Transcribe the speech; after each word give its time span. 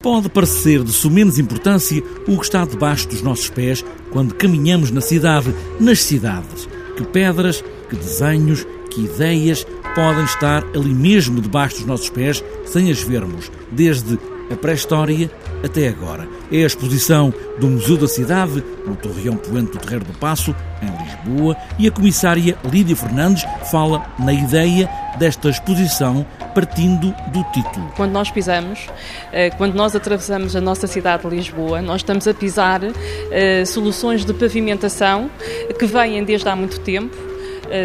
Pode 0.00 0.28
parecer 0.28 0.84
de 0.84 0.92
sumenos 0.92 1.40
importância 1.40 2.00
o 2.28 2.38
que 2.38 2.44
está 2.44 2.64
debaixo 2.64 3.08
dos 3.08 3.20
nossos 3.20 3.50
pés 3.50 3.84
quando 4.12 4.32
caminhamos 4.32 4.92
na 4.92 5.00
cidade, 5.00 5.52
nas 5.80 6.04
cidades. 6.04 6.68
Que 6.96 7.02
pedras, 7.04 7.64
que 7.90 7.96
desenhos, 7.96 8.64
que 8.92 9.00
ideias 9.00 9.66
podem 9.96 10.24
estar 10.24 10.64
ali 10.72 10.94
mesmo 10.94 11.40
debaixo 11.40 11.78
dos 11.78 11.86
nossos 11.86 12.10
pés 12.10 12.44
sem 12.64 12.92
as 12.92 13.02
vermos, 13.02 13.50
desde 13.72 14.20
a 14.50 14.56
pré-história 14.56 15.30
até 15.64 15.88
agora. 15.88 16.28
É 16.50 16.62
a 16.62 16.66
exposição 16.66 17.32
do 17.58 17.66
Museu 17.68 17.96
da 17.96 18.08
Cidade, 18.08 18.62
no 18.86 18.96
Torreão 18.96 19.36
Poente 19.36 19.72
do 19.72 19.78
Terreiro 19.78 20.04
do 20.04 20.12
Passo, 20.18 20.54
em 20.82 21.04
Lisboa, 21.04 21.56
e 21.78 21.86
a 21.86 21.90
comissária 21.90 22.56
Lídia 22.64 22.96
Fernandes 22.96 23.44
fala 23.70 24.06
na 24.18 24.32
ideia 24.32 24.88
desta 25.18 25.48
exposição 25.48 26.24
partindo 26.54 27.14
do 27.32 27.44
título. 27.52 27.92
Quando 27.96 28.12
nós 28.12 28.30
pisamos, 28.30 28.86
eh, 29.32 29.50
quando 29.50 29.74
nós 29.74 29.94
atravessamos 29.94 30.56
a 30.56 30.60
nossa 30.60 30.86
cidade 30.86 31.28
de 31.28 31.36
Lisboa, 31.36 31.82
nós 31.82 32.00
estamos 32.00 32.26
a 32.26 32.34
pisar 32.34 32.80
eh, 33.30 33.64
soluções 33.64 34.24
de 34.24 34.32
pavimentação 34.32 35.30
que 35.78 35.86
vêm 35.86 36.24
desde 36.24 36.48
há 36.48 36.56
muito 36.56 36.80
tempo 36.80 37.27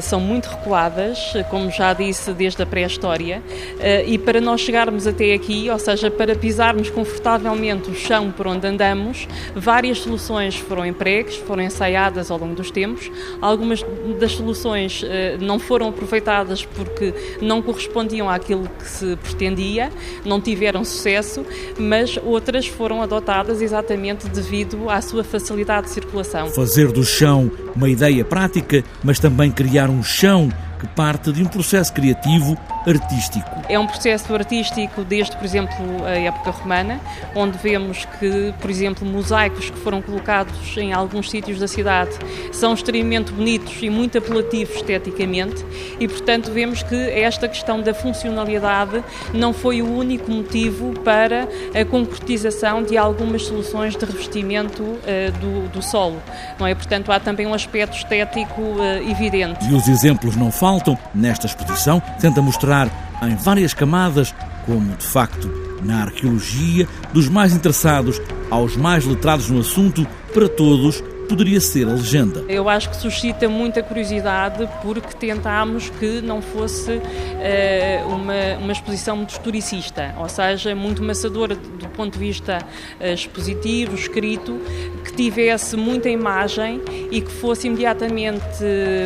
são 0.00 0.20
muito 0.20 0.46
recoladas, 0.46 1.32
eh, 1.34 1.42
como 1.44 1.70
já 1.70 1.92
disse, 1.92 2.32
desde 2.32 2.62
a 2.62 2.66
pré-história, 2.66 3.42
eh, 3.78 4.04
e 4.06 4.18
para 4.18 4.40
nós 4.40 4.60
chegarmos 4.60 5.06
até 5.06 5.32
aqui, 5.32 5.68
ou 5.70 5.78
seja, 5.78 6.10
para 6.10 6.34
pisarmos 6.34 6.90
confortavelmente 6.90 7.90
o 7.90 7.94
chão 7.94 8.30
por 8.30 8.46
onde 8.46 8.66
andamos, 8.66 9.26
várias 9.54 9.98
soluções 9.98 10.56
foram 10.56 10.84
empregues, 10.84 11.36
foram 11.36 11.62
ensaiadas 11.62 12.30
ao 12.30 12.38
longo 12.38 12.54
dos 12.54 12.70
tempos. 12.70 13.10
Algumas 13.40 13.84
das 14.18 14.32
soluções 14.32 15.04
não 15.40 15.58
foram 15.58 15.88
aproveitadas 15.88 16.64
porque 16.64 17.14
não 17.40 17.62
correspondiam 17.62 18.28
àquilo 18.28 18.68
que 18.78 18.88
se 18.88 19.16
pretendia, 19.16 19.90
não 20.24 20.40
tiveram 20.40 20.84
sucesso, 20.84 21.44
mas 21.78 22.18
outras 22.22 22.66
foram 22.66 23.02
adotadas 23.02 23.62
exatamente 23.62 24.28
devido 24.28 24.88
à 24.90 25.00
sua 25.00 25.24
facilidade 25.24 25.86
de 25.86 25.92
circulação. 25.92 26.48
Fazer 26.48 26.92
do 26.92 27.04
chão 27.04 27.50
uma 27.74 27.88
ideia 27.88 28.24
prática, 28.24 28.84
mas 29.02 29.18
também 29.18 29.50
criar 29.50 29.69
criar 29.70 29.88
um 29.88 30.02
chão 30.02 30.48
que 30.80 30.86
parte 30.88 31.30
de 31.30 31.42
um 31.42 31.46
processo 31.46 31.92
criativo 31.92 32.56
artístico. 32.86 33.62
É 33.68 33.78
um 33.78 33.86
processo 33.86 34.34
artístico 34.34 35.04
desde, 35.04 35.36
por 35.36 35.44
exemplo, 35.44 36.04
a 36.06 36.12
época 36.12 36.50
romana, 36.50 36.98
onde 37.34 37.58
vemos 37.58 38.06
que, 38.18 38.54
por 38.58 38.70
exemplo, 38.70 39.06
mosaicos 39.06 39.68
que 39.68 39.78
foram 39.78 40.00
colocados 40.00 40.76
em 40.78 40.92
alguns 40.94 41.28
sítios 41.28 41.58
da 41.58 41.68
cidade 41.68 42.12
são 42.50 42.72
extremamente 42.72 43.30
bonitos 43.32 43.76
e 43.82 43.90
muito 43.90 44.16
apelativos 44.16 44.76
esteticamente 44.76 45.64
e, 45.98 46.08
portanto, 46.08 46.50
vemos 46.50 46.82
que 46.82 46.94
esta 47.10 47.46
questão 47.46 47.82
da 47.82 47.92
funcionalidade 47.92 49.04
não 49.34 49.52
foi 49.52 49.82
o 49.82 49.94
único 49.94 50.30
motivo 50.30 50.98
para 51.00 51.46
a 51.78 51.84
concretização 51.84 52.82
de 52.82 52.96
algumas 52.96 53.42
soluções 53.42 53.94
de 53.94 54.04
revestimento 54.06 54.82
uh, 54.82 54.98
do, 55.38 55.68
do 55.68 55.82
solo, 55.82 56.22
não 56.58 56.66
é? 56.66 56.74
Portanto, 56.74 57.12
há 57.12 57.20
também 57.20 57.46
um 57.46 57.52
aspecto 57.52 57.96
estético 57.96 58.62
uh, 58.62 59.10
evidente. 59.10 59.66
E 59.68 59.74
os 59.74 59.86
exemplos 59.86 60.34
não 60.36 60.50
faltam 60.50 60.69
faltam 60.70 60.96
nesta 61.12 61.46
exposição 61.46 62.00
tenta 62.20 62.40
mostrar 62.40 62.88
em 63.22 63.34
várias 63.34 63.74
camadas 63.74 64.32
como, 64.64 64.94
de 64.94 65.04
facto, 65.04 65.50
na 65.82 66.02
arqueologia, 66.02 66.86
dos 67.12 67.28
mais 67.28 67.52
interessados 67.52 68.20
aos 68.48 68.76
mais 68.76 69.04
letrados 69.04 69.50
no 69.50 69.60
assunto, 69.60 70.06
para 70.32 70.48
todos 70.48 71.02
poderia 71.30 71.60
ser 71.60 71.86
a 71.88 71.92
legenda? 71.92 72.44
Eu 72.48 72.68
acho 72.68 72.90
que 72.90 72.96
suscita 72.96 73.48
muita 73.48 73.82
curiosidade 73.84 74.68
porque 74.82 75.14
tentámos 75.14 75.88
que 75.88 76.20
não 76.20 76.42
fosse 76.42 76.90
uh, 76.90 78.08
uma, 78.08 78.58
uma 78.60 78.72
exposição 78.72 79.16
muito 79.16 79.30
historicista, 79.30 80.12
ou 80.18 80.28
seja, 80.28 80.74
muito 80.74 81.02
maçadora 81.02 81.54
do 81.54 81.88
ponto 81.90 82.14
de 82.14 82.18
vista 82.18 82.58
uh, 83.00 83.04
expositivo, 83.04 83.94
escrito, 83.94 84.60
que 85.04 85.12
tivesse 85.12 85.76
muita 85.76 86.08
imagem 86.08 86.82
e 87.12 87.20
que 87.20 87.30
fosse 87.30 87.68
imediatamente 87.68 88.64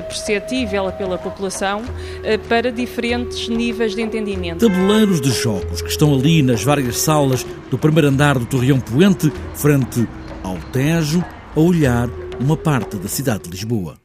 perceptível 0.08 0.90
pela 0.92 1.18
população 1.18 1.82
uh, 1.82 2.48
para 2.48 2.72
diferentes 2.72 3.48
níveis 3.48 3.94
de 3.94 4.00
entendimento. 4.00 4.66
Tabuleiros 4.66 5.20
de 5.20 5.30
jogos 5.30 5.82
que 5.82 5.90
estão 5.90 6.14
ali 6.14 6.42
nas 6.42 6.64
várias 6.64 6.96
salas 6.96 7.44
do 7.70 7.76
primeiro 7.76 8.08
andar 8.08 8.38
do 8.38 8.46
Torreão 8.46 8.80
Poente, 8.80 9.30
frente 9.54 10.08
ao 10.42 10.56
Tejo, 10.72 11.22
a 11.56 11.60
olhar 11.60 12.08
uma 12.40 12.56
parte 12.56 12.96
da 12.96 13.08
cidade 13.08 13.44
de 13.44 13.50
Lisboa. 13.50 14.03